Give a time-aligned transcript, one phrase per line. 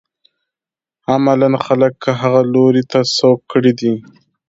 [1.13, 3.93] عملاً خلک هغه لوري ته سوق کړي دي.